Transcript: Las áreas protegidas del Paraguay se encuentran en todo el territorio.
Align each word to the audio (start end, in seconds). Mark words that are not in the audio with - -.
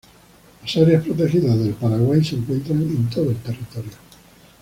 Las 0.63 0.77
áreas 0.77 1.03
protegidas 1.03 1.59
del 1.59 1.75
Paraguay 1.75 2.23
se 2.25 2.35
encuentran 2.35 2.81
en 2.81 3.07
todo 3.11 3.29
el 3.29 3.37
territorio. 3.37 3.91